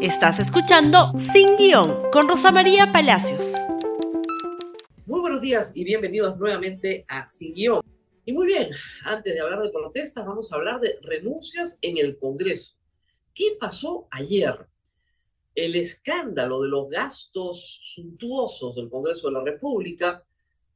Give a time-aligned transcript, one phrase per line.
[0.00, 3.54] Estás escuchando Sin Guión con Rosa María Palacios.
[5.06, 7.80] Muy buenos días y bienvenidos nuevamente a Sin Guión.
[8.24, 8.70] Y muy bien,
[9.02, 12.76] antes de hablar de protestas, vamos a hablar de renuncias en el Congreso.
[13.34, 14.68] ¿Qué pasó ayer?
[15.56, 20.24] El escándalo de los gastos suntuosos del Congreso de la República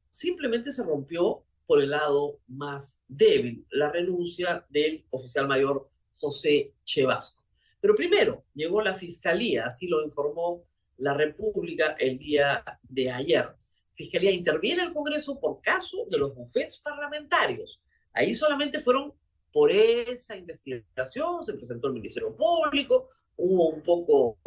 [0.09, 7.41] simplemente se rompió por el lado más débil, la renuncia del oficial mayor José Chevasco.
[7.79, 10.61] Pero primero llegó la fiscalía, así lo informó
[10.97, 13.49] la República el día de ayer.
[13.93, 17.81] Fiscalía interviene el Congreso por caso de los bufetes parlamentarios.
[18.13, 19.13] Ahí solamente fueron
[19.51, 24.37] por esa investigación, se presentó el Ministerio Público, hubo un poco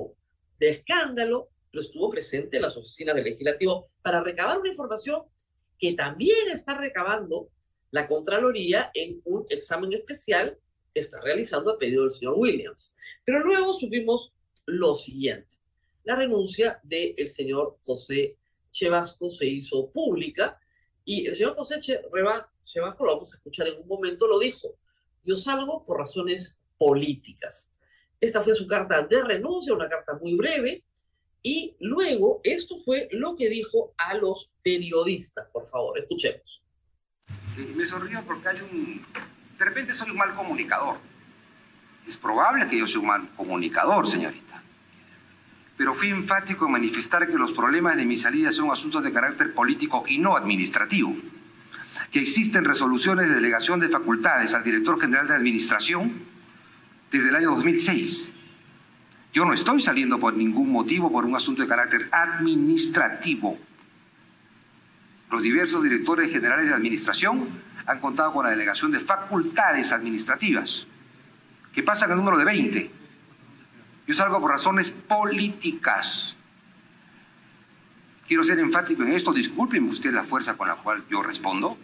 [0.58, 5.22] de escándalo, pero estuvo presente en las oficinas del legislativo para recabar una información
[5.78, 7.50] que también está recabando
[7.90, 10.58] la Contraloría en un examen especial
[11.00, 12.94] está realizando a pedido del señor Williams.
[13.24, 14.32] Pero luego supimos
[14.66, 15.56] lo siguiente.
[16.04, 18.36] La renuncia del señor José
[18.70, 20.60] Chevasco se hizo pública
[21.04, 24.76] y el señor José Chevasco, lo vamos a escuchar en un momento, lo dijo.
[25.24, 27.70] Yo salgo por razones políticas.
[28.20, 30.84] Esta fue su carta de renuncia, una carta muy breve.
[31.42, 35.48] Y luego, esto fue lo que dijo a los periodistas.
[35.52, 36.62] Por favor, escuchemos.
[37.56, 39.06] Me sonrío porque hay un
[39.58, 40.98] de repente soy un mal comunicador.
[42.06, 44.62] Es probable que yo sea un mal comunicador, señorita.
[45.76, 49.52] Pero fui enfático en manifestar que los problemas de mi salida son asuntos de carácter
[49.54, 51.14] político y no administrativo.
[52.10, 56.12] Que existen resoluciones de delegación de facultades al director general de administración
[57.10, 58.34] desde el año 2006.
[59.32, 63.58] Yo no estoy saliendo por ningún motivo por un asunto de carácter administrativo.
[65.30, 67.48] Los diversos directores generales de administración
[67.86, 70.86] han contado con la delegación de facultades administrativas,
[71.72, 72.90] que pasan al número de 20.
[74.06, 76.36] Yo salgo por razones políticas.
[78.26, 81.76] Quiero ser enfático en esto, discúlpenme usted la fuerza con la cual yo respondo,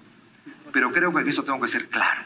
[0.73, 2.23] pero creo que en eso tengo que ser claro.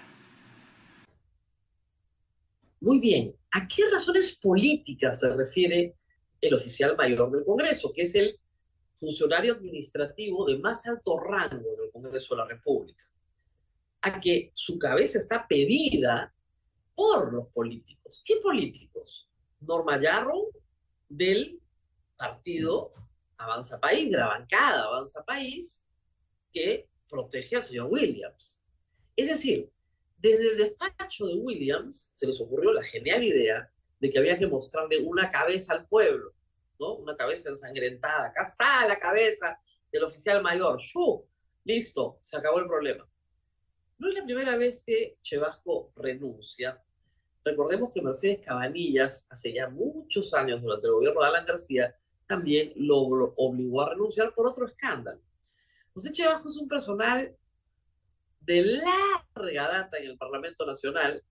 [2.81, 5.95] Muy bien, ¿a qué razones políticas se refiere
[6.41, 8.39] el oficial mayor del Congreso, que es el
[8.97, 13.05] funcionario administrativo de más alto rango del Congreso de la República?
[14.07, 16.33] a que su cabeza está pedida
[16.95, 18.23] por los políticos.
[18.25, 19.29] ¿Qué políticos?
[19.61, 20.51] Norma Yarro
[21.09, 21.61] del
[22.17, 22.93] partido
[23.37, 25.85] Avanza País, de la bancada Avanza País,
[26.53, 28.61] que protege al señor Williams.
[29.17, 29.71] Es decir,
[30.19, 33.69] desde el despacho de Williams se les ocurrió la genial idea
[33.99, 36.33] de que había que mostrarle una cabeza al pueblo,
[36.79, 36.95] ¿no?
[36.95, 38.29] Una cabeza ensangrentada.
[38.29, 39.59] Acá está la cabeza
[39.91, 40.79] del oficial mayor.
[40.81, 41.27] ¡Shu!
[41.65, 43.09] Listo, se acabó el problema.
[43.99, 46.83] No es la primera vez que Chevasco renuncia.
[47.45, 52.73] Recordemos que Mercedes Cabanillas, hace ya muchos años, durante el gobierno de Alan García, también
[52.77, 55.21] lo obligó a renunciar por otro escándalo.
[55.95, 57.37] José Chevasco es un personal
[58.41, 61.23] de larga data en el Parlamento Nacional,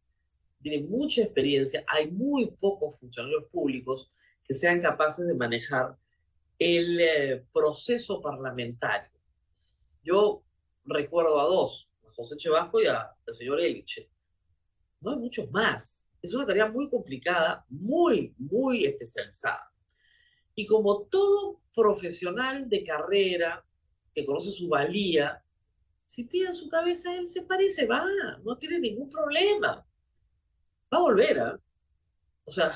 [0.62, 4.12] tiene mucha experiencia, hay muy pocos funcionarios públicos
[4.48, 5.98] que sean capaces de manejar
[6.60, 9.12] el eh, proceso parlamentario.
[10.04, 10.44] Yo
[10.86, 14.10] recuerdo a dos, José Chevasco y al señor Eliche.
[15.02, 16.10] No hay muchos más.
[16.22, 19.72] Es una tarea muy complicada, muy, muy especializada.
[20.56, 23.66] Y como todo profesional de carrera
[24.14, 25.44] que conoce su valía,
[26.08, 28.06] si pide su cabeza, él se parece, va,
[28.44, 29.86] no tiene ningún problema.
[30.94, 31.60] Va a volver, ¿ah?
[32.46, 32.72] O sea,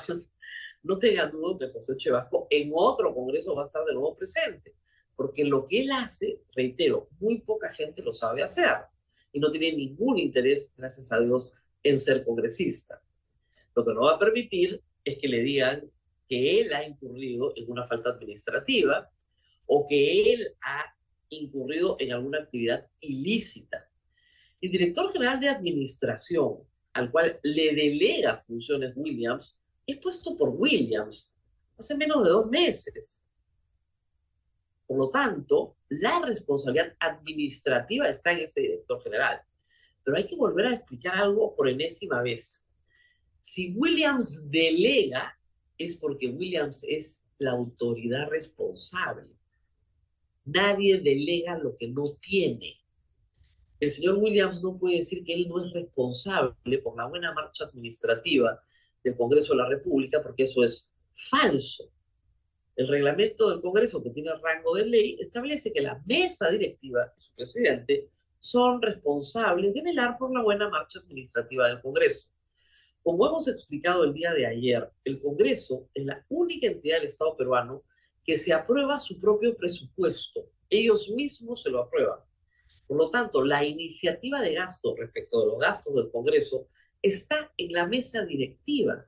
[0.82, 4.74] no tengan duda que José Chevasco en otro congreso va a estar de nuevo presente,
[5.14, 8.76] porque lo que él hace, reitero, muy poca gente lo sabe hacer
[9.32, 11.52] y no tiene ningún interés, gracias a Dios,
[11.82, 13.02] en ser congresista.
[13.74, 15.90] Lo que no va a permitir es que le digan
[16.26, 19.10] que él ha incurrido en una falta administrativa
[19.66, 20.96] o que él ha
[21.28, 23.88] incurrido en alguna actividad ilícita.
[24.60, 26.58] El director general de administración,
[26.92, 29.59] al cual le delega funciones Williams,
[29.90, 31.34] es puesto por Williams
[31.78, 33.24] hace menos de dos meses.
[34.86, 39.40] Por lo tanto, la responsabilidad administrativa está en ese director general.
[40.02, 42.66] Pero hay que volver a explicar algo por enésima vez.
[43.40, 45.38] Si Williams delega,
[45.78, 49.28] es porque Williams es la autoridad responsable.
[50.44, 52.84] Nadie delega lo que no tiene.
[53.78, 57.64] El señor Williams no puede decir que él no es responsable por la buena marcha
[57.64, 58.62] administrativa
[59.02, 61.90] del Congreso de la República, porque eso es falso.
[62.76, 67.20] El reglamento del Congreso, que tiene rango de ley, establece que la mesa directiva y
[67.20, 72.28] su presidente son responsables de velar por la buena marcha administrativa del Congreso.
[73.02, 77.36] Como hemos explicado el día de ayer, el Congreso es la única entidad del Estado
[77.36, 77.82] peruano
[78.24, 80.50] que se aprueba su propio presupuesto.
[80.68, 82.20] Ellos mismos se lo aprueban.
[82.86, 86.68] Por lo tanto, la iniciativa de gasto respecto de los gastos del Congreso
[87.02, 89.06] está en la mesa directiva.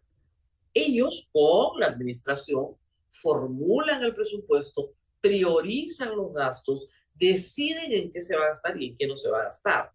[0.74, 2.76] Ellos, con la administración,
[3.10, 8.96] formulan el presupuesto, priorizan los gastos, deciden en qué se va a gastar y en
[8.96, 9.92] qué no se va a gastar.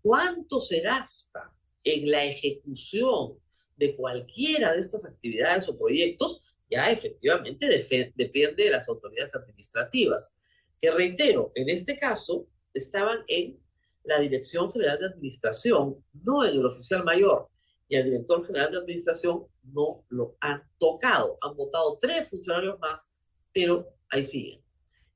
[0.00, 3.38] ¿Cuánto se gasta en la ejecución
[3.76, 6.42] de cualquiera de estas actividades o proyectos?
[6.70, 7.66] Ya efectivamente
[8.14, 10.34] depende de las autoridades administrativas,
[10.80, 13.58] que reitero, en este caso estaban en
[14.08, 17.48] la Dirección General de Administración, no en el oficial mayor,
[17.88, 21.38] y el director general de Administración no lo han tocado.
[21.40, 23.10] Han votado tres funcionarios más,
[23.52, 24.62] pero ahí siguen.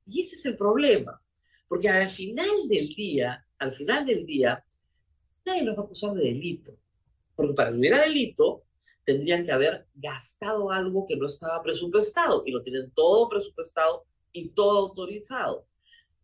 [0.06, 1.19] Y ese es el problema,
[1.69, 4.65] porque al final del día, al final del día,
[5.44, 6.73] nadie los va a acusar de delito,
[7.35, 8.65] porque para que hubiera delito,
[9.05, 14.50] tendrían que haber gastado algo que no estaba presupuestado, y lo tienen todo presupuestado y
[14.50, 15.67] todo autorizado.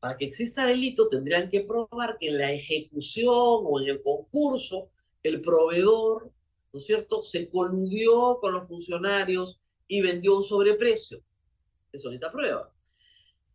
[0.00, 4.90] Para que exista delito, tendrían que probar que en la ejecución o en el concurso,
[5.22, 6.32] el proveedor,
[6.72, 11.22] ¿no es cierto?, se coludió con los funcionarios y vendió un sobreprecio.
[11.92, 12.72] Eso necesita prueba.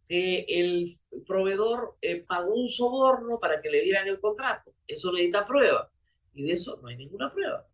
[0.06, 0.92] Que el
[1.26, 4.74] proveedor eh, pagó un soborno para que le dieran el contrato.
[4.86, 5.90] Eso necesita prueba.
[6.34, 7.66] Y de eso no hay ninguna prueba.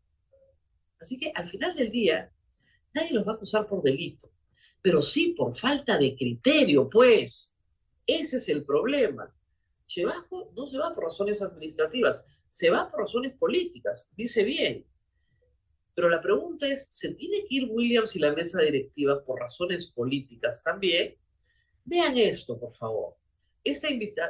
[1.00, 2.32] Así que al final del día,
[2.94, 4.30] nadie los va a acusar por delito,
[4.82, 7.56] pero sí por falta de criterio, pues.
[8.10, 9.32] Ese es el problema.
[9.86, 14.84] Chevasco no se va por razones administrativas, se va por razones políticas, dice bien.
[15.94, 19.92] Pero la pregunta es, ¿se tiene que ir Williams y la mesa directiva por razones
[19.92, 21.18] políticas también?
[21.86, 23.16] Vean esto, por favor.
[23.64, 23.88] Esta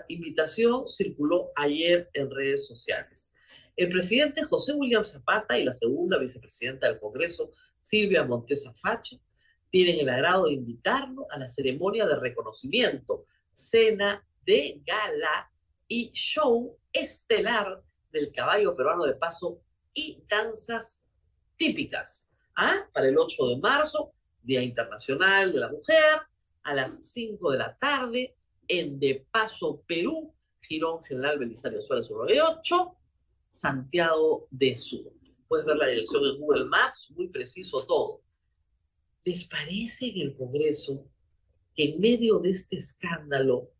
[0.10, 3.32] invitación circuló ayer en redes sociales.
[3.78, 9.22] El presidente José William Zapata y la segunda vicepresidenta del Congreso, Silvia Montesa Facho,
[9.70, 13.26] tienen el agrado de invitarlo a la ceremonia de reconocimiento,
[13.60, 15.52] cena de gala
[15.88, 19.62] y show estelar del caballo peruano de paso
[19.94, 21.04] y danzas
[21.56, 22.30] típicas.
[22.56, 22.90] ¿Ah?
[22.94, 26.22] Para el 8 de marzo, Día Internacional de la Mujer,
[26.64, 28.36] a las 5 de la tarde,
[28.68, 32.96] en De Paso, Perú, Girón General Belisario Suárez 8,
[33.52, 35.12] Santiago de Sur.
[35.48, 38.22] Puedes ver la dirección en Google Maps, muy preciso todo.
[39.24, 41.08] ¿Les parece el Congreso
[41.84, 43.72] en medio de este escándalo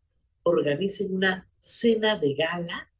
[0.42, 2.92] organicen una cena de gala?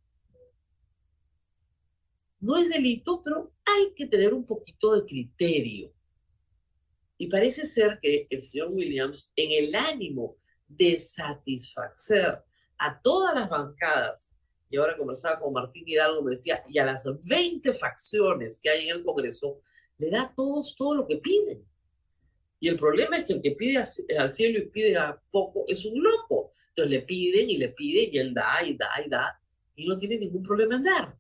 [2.40, 5.92] No es delito, pero hay que tener un poquito de criterio.
[7.16, 10.36] Y parece ser que el señor Williams, en el ánimo
[10.66, 12.42] de satisfacer
[12.78, 14.34] a todas las bancadas
[14.70, 18.88] y ahora conversaba con Martín Hidalgo, me decía, y a las 20 facciones que hay
[18.88, 19.60] en el Congreso,
[19.98, 21.66] le da a todos todo lo que piden.
[22.60, 23.82] Y el problema es que el que pide
[24.18, 26.52] al cielo y pide a poco es un loco.
[26.68, 29.40] Entonces le piden y le piden y él da y da y da
[29.74, 31.18] y no tiene ningún problema en dar.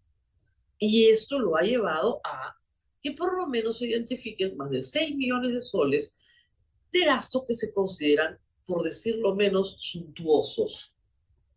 [0.78, 2.56] Y esto lo ha llevado a
[3.02, 6.14] que por lo menos se identifiquen más de 6 millones de soles
[6.92, 10.94] de gastos que se consideran, por decirlo menos, suntuosos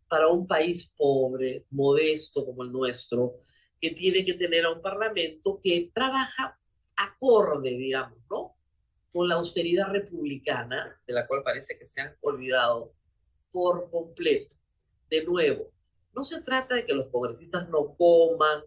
[0.08, 3.40] para un país pobre, modesto como el nuestro,
[3.80, 6.58] que tiene que tener a un parlamento que trabaja
[6.96, 8.43] acorde, digamos, ¿no?
[9.14, 12.92] Con la austeridad republicana, de la cual parece que se han olvidado
[13.52, 14.56] por completo.
[15.08, 15.70] De nuevo,
[16.12, 18.64] no se trata de que los congresistas no coman,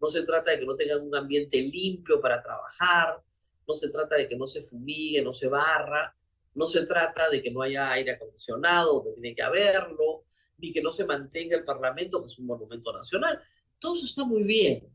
[0.00, 3.22] no se trata de que no tengan un ambiente limpio para trabajar,
[3.68, 6.16] no se trata de que no se fumigue, no se barra,
[6.54, 10.24] no se trata de que no haya aire acondicionado, donde tiene que haberlo,
[10.56, 13.42] ni que no se mantenga el Parlamento, que es un monumento nacional.
[13.78, 14.88] Todo eso está muy bien.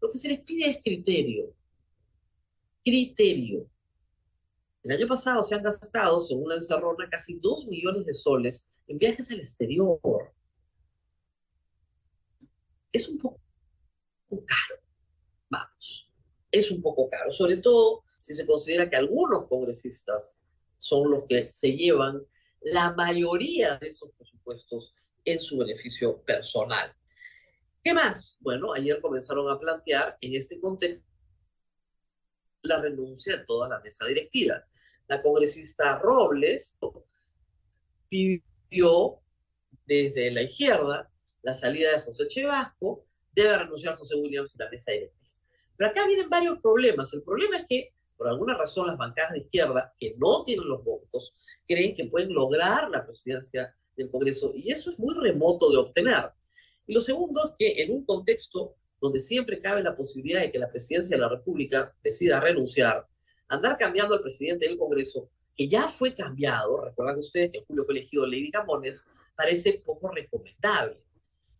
[0.00, 1.52] Lo que se les pide es criterio.
[2.84, 3.69] Criterio.
[4.82, 8.98] El año pasado se han gastado, según la encerrona, casi dos millones de soles en
[8.98, 10.00] viajes al exterior.
[12.92, 13.40] Es un poco
[14.30, 14.82] caro.
[15.50, 16.10] Vamos.
[16.50, 20.40] Es un poco caro, sobre todo si se considera que algunos congresistas
[20.76, 22.26] son los que se llevan
[22.60, 24.94] la mayoría de esos presupuestos
[25.24, 26.94] en su beneficio personal.
[27.82, 28.38] ¿Qué más?
[28.40, 31.09] Bueno, ayer comenzaron a plantear en este contexto
[32.62, 34.64] la renuncia de toda la mesa directiva.
[35.08, 36.76] La congresista Robles
[38.08, 39.20] pidió
[39.86, 41.10] desde la izquierda
[41.42, 45.30] la salida de José Chevasco, debe renunciar José Williams a la mesa directiva.
[45.76, 47.12] Pero acá vienen varios problemas.
[47.14, 50.84] El problema es que por alguna razón las bancadas de izquierda, que no tienen los
[50.84, 51.34] votos,
[51.66, 56.30] creen que pueden lograr la presidencia del Congreso y eso es muy remoto de obtener.
[56.86, 60.58] Y lo segundo es que en un contexto donde siempre cabe la posibilidad de que
[60.58, 63.06] la presidencia de la República decida renunciar,
[63.48, 67.84] andar cambiando al presidente del Congreso, que ya fue cambiado, recuerdan ustedes que en julio
[67.84, 71.02] fue elegido Lady Camones, parece poco recomendable.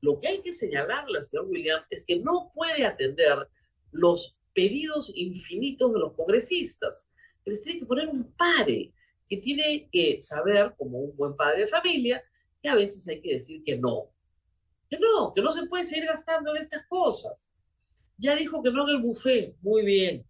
[0.00, 3.49] Lo que hay que señalarle al señor William es que no puede atender
[3.90, 7.12] los pedidos infinitos de los congresistas,
[7.44, 8.92] les tiene que poner un pare,
[9.28, 12.23] que tiene que saber, como un buen padre de familia,
[12.62, 14.11] que a veces hay que decir que no.
[14.90, 17.54] Que no, que no se puede seguir gastando en estas cosas.
[18.18, 20.26] Ya dijo que no en el buffet, muy bien.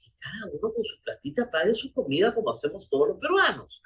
[0.00, 3.82] Que cada uno con su platita pague su comida como hacemos todos los peruanos.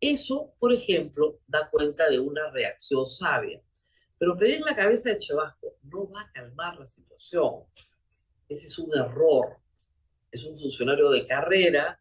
[0.00, 3.62] Eso, por ejemplo, da cuenta de una reacción sabia.
[4.18, 7.64] Pero pedir la cabeza de Chevasco no va a calmar la situación.
[8.48, 9.58] Ese es un error.
[10.30, 12.00] Es un funcionario de carrera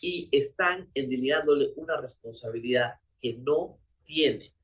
[0.00, 4.55] y están endiligándole una responsabilidad que no tiene.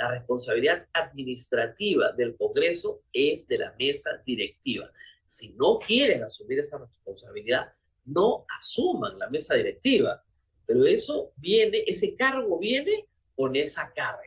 [0.00, 4.90] La responsabilidad administrativa del Congreso es de la mesa directiva.
[5.26, 7.70] Si no quieren asumir esa responsabilidad,
[8.06, 10.24] no asuman la mesa directiva.
[10.64, 14.22] Pero eso viene, ese cargo viene con esa carga.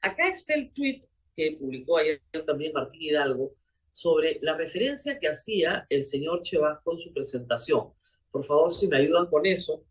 [0.00, 3.54] Acá está el tuit que publicó ayer también Martín Hidalgo
[3.92, 7.92] sobre la referencia que hacía el señor Chevasco en su presentación.
[8.32, 9.84] Por favor, si me ayudan con eso.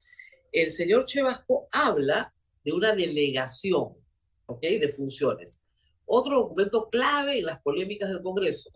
[0.52, 2.34] El señor Chevasco habla
[2.66, 4.01] de una delegación,
[4.52, 4.62] ¿ok?
[4.62, 5.66] De funciones.
[6.06, 8.72] Otro documento clave en las polémicas del Congreso.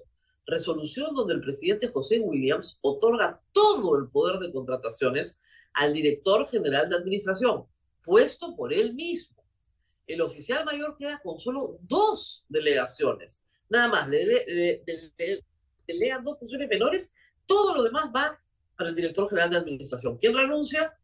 [0.46, 5.40] Resolución donde el presidente José Williams otorga todo el poder de contrataciones
[5.74, 7.66] al director general de administración,
[8.04, 9.44] puesto por él mismo.
[10.08, 13.44] El oficial mayor queda con solo dos delegaciones.
[13.70, 14.84] Nada más, le,
[16.24, 17.14] dos funciones menores,
[17.46, 18.40] todo lo demás va
[18.78, 20.18] para el director general de administración.
[20.18, 20.98] ¿Quién renuncia?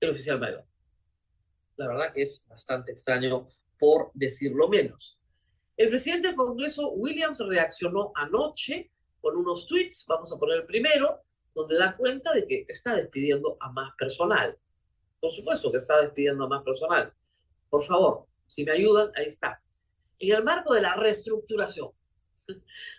[0.00, 0.64] El oficial mayor.
[1.76, 3.48] La verdad que es bastante extraño,
[3.80, 5.18] por decirlo menos.
[5.76, 11.22] El presidente del Congreso, Williams, reaccionó anoche con unos tweets, vamos a poner el primero,
[11.54, 14.56] donde da cuenta de que está despidiendo a más personal.
[15.20, 17.12] Por supuesto que está despidiendo a más personal.
[17.68, 19.62] Por favor, si me ayudan, ahí está.
[20.18, 21.90] En el marco de la reestructuración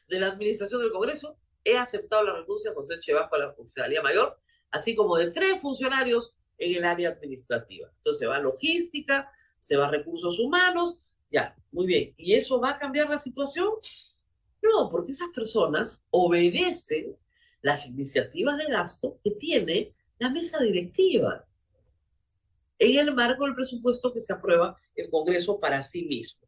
[0.08, 4.02] de la administración del Congreso, he aceptado la renuncia de José Chevasco a la Funcionalía
[4.02, 4.40] Mayor,
[4.72, 7.92] así como de tres funcionarios en el área administrativa.
[7.98, 9.32] Entonces va logística,
[9.62, 10.98] se va a recursos humanos,
[11.32, 12.14] ya, muy bien.
[12.18, 13.70] ¿Y eso va a cambiar la situación?
[14.62, 17.16] No, porque esas personas obedecen
[17.62, 21.48] las iniciativas de gasto que tiene la mesa directiva
[22.80, 26.48] en el marco del presupuesto que se aprueba el Congreso para sí mismo.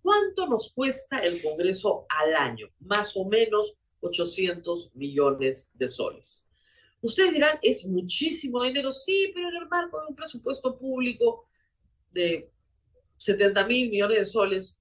[0.00, 2.68] ¿Cuánto nos cuesta el Congreso al año?
[2.80, 6.48] Más o menos 800 millones de soles.
[7.02, 11.44] Ustedes dirán, es muchísimo dinero, sí, pero en el marco de un presupuesto público
[12.16, 12.50] de
[13.18, 14.80] 70 mil millones de soles,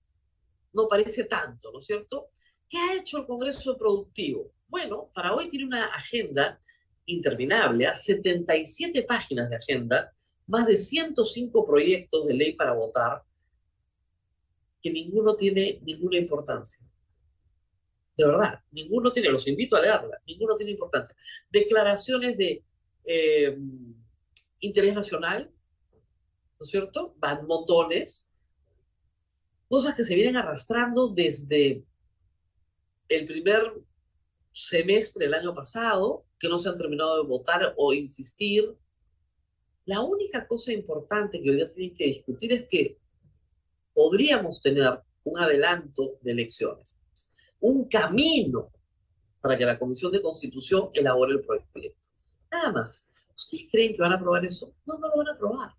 [0.73, 2.29] no parece tanto, ¿no es cierto?
[2.67, 4.51] ¿Qué ha hecho el Congreso Productivo?
[4.67, 6.59] Bueno, para hoy tiene una agenda
[7.05, 10.11] interminable, 77 páginas de agenda,
[10.47, 13.23] más de 105 proyectos de ley para votar,
[14.81, 16.85] que ninguno tiene ninguna importancia.
[18.17, 21.15] De verdad, ninguno tiene, los invito a leerla, ninguno tiene importancia.
[21.49, 22.63] Declaraciones de
[23.03, 23.57] eh,
[24.59, 25.51] interés nacional,
[26.59, 27.15] ¿no es cierto?
[27.17, 28.27] Van montones.
[29.67, 31.83] Cosas que se vienen arrastrando desde
[33.09, 33.61] el primer
[34.51, 38.75] semestre del año pasado, que no se han terminado de votar o insistir.
[39.85, 42.97] La única cosa importante que hoy día tienen que discutir es que
[43.93, 46.97] podríamos tener un adelanto de elecciones,
[47.59, 48.71] un camino
[49.41, 52.07] para que la Comisión de Constitución elabore el proyecto.
[52.51, 53.11] Nada más.
[53.35, 54.73] ¿Ustedes creen que van a aprobar eso?
[54.85, 55.75] No, no lo van a aprobar.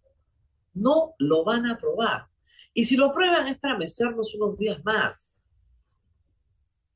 [0.76, 2.26] No lo van a aprobar.
[2.74, 5.40] Y si lo aprueban es para mecernos unos días más.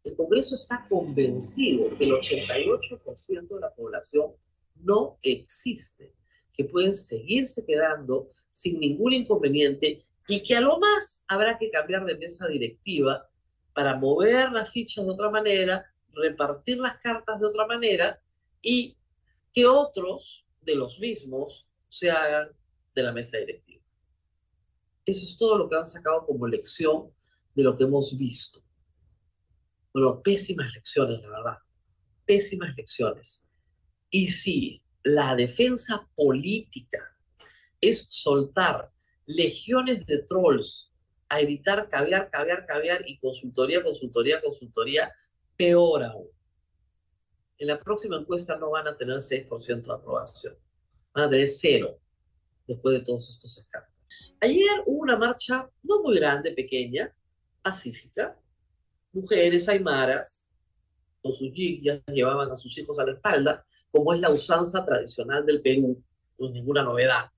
[0.04, 4.32] El Congreso está convencido que el 88% de la población
[4.76, 6.12] no existe,
[6.52, 12.04] que pueden seguirse quedando sin ningún inconveniente y que a lo más habrá que cambiar
[12.04, 13.28] de mesa directiva
[13.72, 18.20] para mover las fichas de otra manera, repartir las cartas de otra manera
[18.60, 18.96] y
[19.52, 22.50] que otros de los mismos se hagan
[22.94, 23.82] de la mesa directiva.
[25.04, 27.10] Eso es todo lo que han sacado como lección
[27.54, 28.62] de lo que hemos visto.
[29.92, 31.58] Bueno, pésimas lecciones, la verdad.
[32.24, 33.48] Pésimas lecciones.
[34.08, 37.16] Y si la defensa política
[37.80, 38.92] es soltar
[39.26, 40.92] legiones de trolls
[41.28, 45.12] a evitar caviar, caviar, caviar y consultoría, consultoría, consultoría,
[45.56, 46.28] peor aún.
[47.58, 50.56] En la próxima encuesta no van a tener 6% de aprobación,
[51.14, 52.00] van a tener cero
[52.70, 53.96] después de todos estos escándalos.
[54.40, 57.14] Ayer hubo una marcha no muy grande, pequeña,
[57.62, 58.38] pacífica,
[59.12, 60.48] mujeres aymaras,
[61.22, 65.44] con sus ya llevaban a sus hijos a la espalda, como es la usanza tradicional
[65.44, 66.02] del Perú,
[66.38, 67.30] no es ninguna novedad.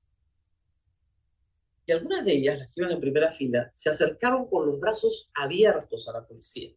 [1.85, 5.31] Y algunas de ellas, las que iban en primera fila, se acercaron con los brazos
[5.35, 6.71] abiertos a la policía.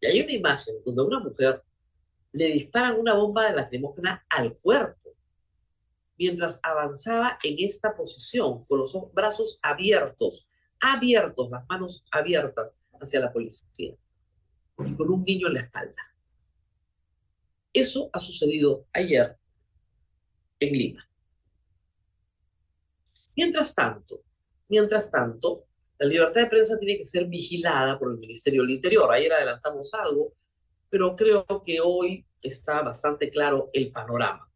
[0.00, 1.62] Y hay una imagen donde una mujer
[2.32, 5.09] le disparan una bomba de lacrimógena al cuerpo
[6.20, 10.46] mientras avanzaba en esta posición, con los brazos abiertos,
[10.78, 13.96] abiertos, las manos abiertas hacia la policía
[14.84, 16.14] y con un niño en la espalda.
[17.72, 19.34] Eso ha sucedido ayer
[20.58, 21.08] en Lima.
[23.34, 24.22] Mientras tanto,
[24.68, 25.64] mientras tanto,
[25.98, 29.10] la libertad de prensa tiene que ser vigilada por el Ministerio del Interior.
[29.10, 30.34] Ayer adelantamos algo,
[30.90, 34.49] pero creo que hoy está bastante claro el panorama.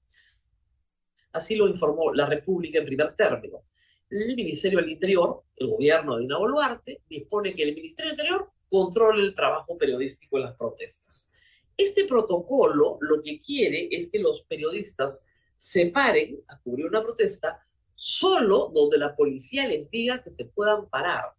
[1.34, 3.64] Así lo informó la República en primer término.
[4.08, 8.52] El Ministerio del Interior, el gobierno de Dina Boluarte, dispone que el Ministerio del Interior
[8.68, 11.32] controle el trabajo periodístico en las protestas.
[11.76, 15.26] Este protocolo lo que quiere es que los periodistas
[15.56, 20.88] se paren a cubrir una protesta solo donde la policía les diga que se puedan
[20.88, 21.34] parar,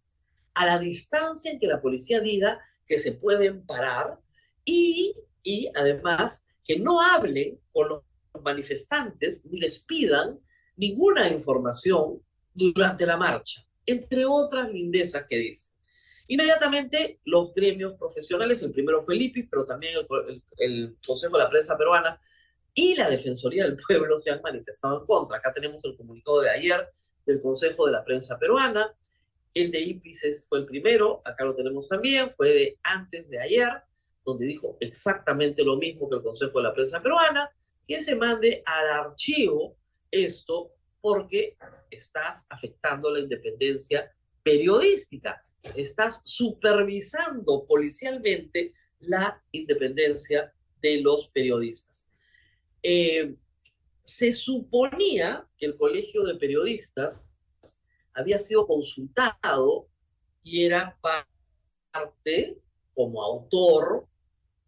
[0.52, 4.18] a la distancia en que la policía diga que se pueden parar
[4.62, 8.02] y, y además que no hablen con los
[8.42, 10.38] manifestantes ni les pidan
[10.76, 15.76] ninguna información durante la marcha, entre otras lindezas que dice.
[16.28, 19.94] Inmediatamente los gremios profesionales, el primero fue el IPI, pero también
[20.58, 22.20] el, Consejo de la Prensa Peruana,
[22.74, 25.38] y la Defensoría del Pueblo se han manifestado en contra.
[25.38, 26.88] Acá tenemos el comunicado de ayer
[27.24, 28.92] del Consejo de la Prensa Peruana.
[29.54, 33.70] El de IPICES fue el primero, acá lo tenemos también, fue de antes de ayer,
[34.24, 37.50] donde dijo exactamente lo mismo que el Consejo de la Prensa Peruana,
[37.86, 39.76] que se mande al archivo
[40.10, 41.56] esto porque
[41.90, 44.12] estás afectando la independencia
[44.42, 52.08] periodística, estás supervisando policialmente la independencia de los periodistas.
[52.82, 53.34] Eh,
[54.00, 57.32] se suponía que el Colegio de Periodistas
[58.14, 59.88] había sido consultado
[60.42, 60.98] y era
[61.92, 62.58] parte,
[62.94, 64.06] como autor,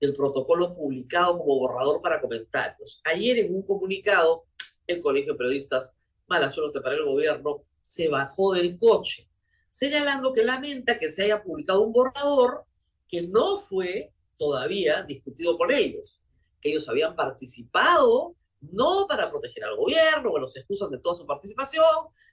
[0.00, 3.00] del protocolo publicado como borrador para comentarios.
[3.04, 4.44] Ayer en un comunicado,
[4.87, 5.94] el Colegio de Periodistas,
[6.26, 9.28] mala suerte para el gobierno, se bajó del coche,
[9.70, 12.64] señalando que lamenta que se haya publicado un borrador
[13.08, 16.22] que no fue todavía discutido por ellos
[16.61, 21.26] que ellos habían participado, no para proteger al gobierno, bueno, se excusan de toda su
[21.26, 21.84] participación,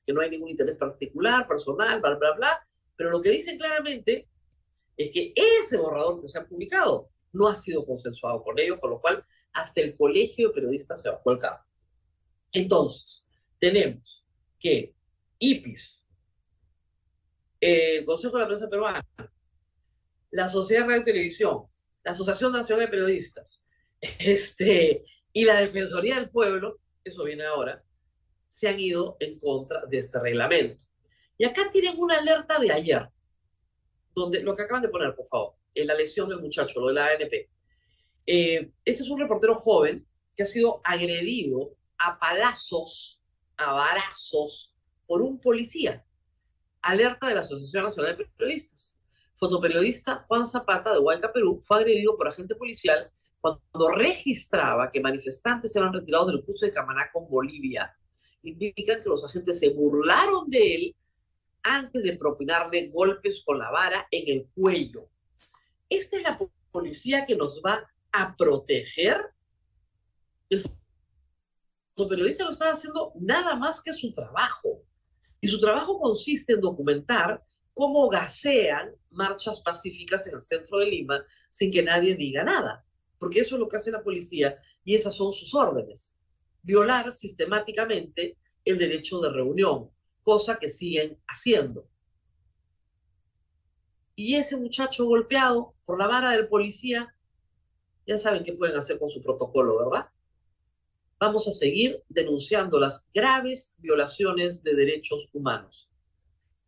[0.05, 4.27] que no hay ningún interés particular, personal, bla, bla, bla, pero lo que dicen claramente
[4.97, 8.89] es que ese borrador que se ha publicado no ha sido consensuado con ellos, con
[8.89, 11.63] lo cual hasta el colegio de periodistas se bajó el carro.
[12.51, 13.27] Entonces,
[13.59, 14.25] tenemos
[14.59, 14.95] que
[15.39, 16.07] IPIS,
[17.59, 19.05] el Consejo de la Prensa Peruana,
[20.31, 21.65] la Sociedad de Radio y Televisión,
[22.03, 23.65] la Asociación Nacional de Periodistas,
[24.01, 27.83] este, y la Defensoría del Pueblo, eso viene ahora,
[28.49, 30.83] se han ido en contra de este reglamento.
[31.37, 33.09] Y acá tienen una alerta de ayer,
[34.13, 37.07] donde lo que acaban de poner, por favor, la lesión del muchacho, lo de la
[37.07, 37.49] ANP.
[38.27, 43.21] Eh, este es un reportero joven que ha sido agredido a palazos,
[43.57, 46.05] a varazos, por un policía.
[46.81, 48.99] Alerta de la Asociación Nacional de Periodistas.
[49.35, 53.11] Fotoperiodista Juan Zapata de Huayca, Perú, fue agredido por agente policial
[53.41, 57.95] cuando registraba que manifestantes eran retirados del curso de Camaná con Bolivia,
[58.41, 60.95] indican que los agentes se burlaron de él
[61.61, 65.09] antes de propinarle golpes con la vara en el cuello.
[65.89, 66.39] ¿Esta es la
[66.71, 69.17] policía que nos va a proteger?
[70.49, 70.63] El
[71.95, 74.83] periodista no está haciendo nada más que su trabajo.
[75.41, 77.43] Y su trabajo consiste en documentar
[77.73, 82.85] cómo gasean marchas pacíficas en el centro de Lima sin que nadie diga nada
[83.17, 86.15] porque eso es lo que hace la policía y esas son sus órdenes.
[86.61, 89.91] Violar sistemáticamente el derecho de reunión,
[90.23, 91.89] cosa que siguen haciendo.
[94.15, 97.15] Y ese muchacho golpeado por la vara del policía,
[98.07, 100.09] ya saben qué pueden hacer con su protocolo, ¿verdad?
[101.19, 105.89] Vamos a seguir denunciando las graves violaciones de derechos humanos.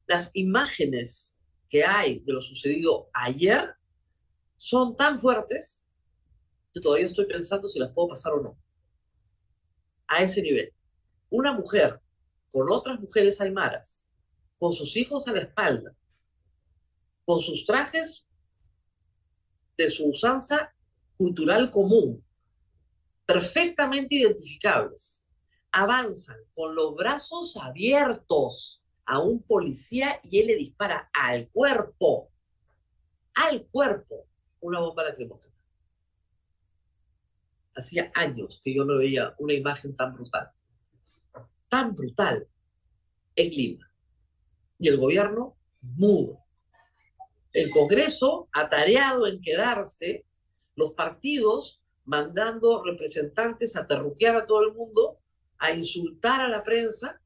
[0.05, 1.37] Las imágenes
[1.69, 3.75] que hay de lo sucedido ayer
[4.55, 5.87] son tan fuertes
[6.81, 8.57] todavía estoy pensando si las puedo pasar o no.
[10.07, 10.73] A ese nivel.
[11.29, 11.99] Una mujer
[12.51, 14.07] con otras mujeres aymaras,
[14.57, 15.95] con sus hijos a la espalda,
[17.25, 18.25] con sus trajes
[19.77, 20.73] de su usanza
[21.17, 22.23] cultural común,
[23.25, 25.25] perfectamente identificables,
[25.71, 32.31] avanzan con los brazos abiertos a un policía y él le dispara al cuerpo,
[33.35, 34.27] al cuerpo,
[34.59, 35.53] una bomba lacrimógena.
[37.75, 40.49] Hacía años que yo no veía una imagen tan brutal,
[41.69, 42.47] tan brutal
[43.35, 43.91] en Lima.
[44.79, 46.46] Y el gobierno mudo.
[47.53, 50.25] El Congreso atareado en quedarse,
[50.75, 55.19] los partidos mandando representantes a terruquear a todo el mundo,
[55.57, 57.21] a insultar a la prensa,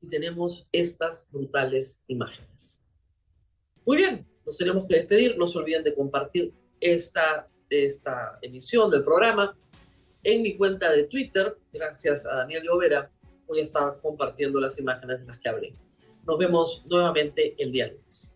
[0.00, 2.82] y tenemos estas brutales imágenes.
[3.84, 5.36] Muy bien, nos tenemos que despedir.
[5.38, 9.56] No se olviden de compartir esta, esta emisión del programa
[10.22, 11.56] en mi cuenta de Twitter.
[11.72, 13.10] Gracias a Daniel Llovera,
[13.46, 15.74] voy a estar compartiendo las imágenes de las que hablé.
[16.24, 18.35] Nos vemos nuevamente el día lunes.